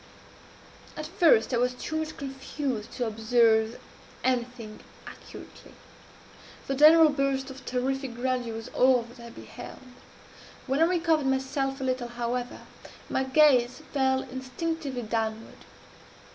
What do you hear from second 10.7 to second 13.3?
I recovered myself a little, however, my